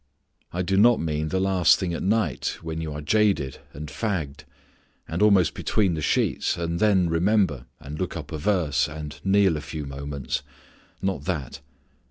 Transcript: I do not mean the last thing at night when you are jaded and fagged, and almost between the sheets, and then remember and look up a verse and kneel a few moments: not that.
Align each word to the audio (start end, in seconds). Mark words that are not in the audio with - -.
I 0.51 0.63
do 0.63 0.77
not 0.77 0.99
mean 0.99 1.27
the 1.27 1.39
last 1.39 1.77
thing 1.77 1.93
at 1.93 2.01
night 2.01 2.57
when 2.63 2.81
you 2.81 2.91
are 2.91 3.01
jaded 3.01 3.59
and 3.71 3.87
fagged, 3.87 4.45
and 5.07 5.21
almost 5.21 5.53
between 5.53 5.93
the 5.93 6.01
sheets, 6.01 6.57
and 6.57 6.79
then 6.79 7.07
remember 7.07 7.67
and 7.79 7.99
look 7.99 8.17
up 8.17 8.31
a 8.31 8.39
verse 8.39 8.89
and 8.89 9.19
kneel 9.23 9.57
a 9.57 9.61
few 9.61 9.85
moments: 9.85 10.41
not 11.03 11.25
that. 11.25 11.59